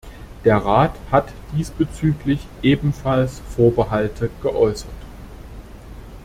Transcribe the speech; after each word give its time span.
Der 0.45 0.57
Rat 0.57 0.95
hat 1.11 1.31
diesbezüglich 1.55 2.47
ebenfalls 2.63 3.37
Vorbehalte 3.55 4.31
geäußert. 4.41 4.89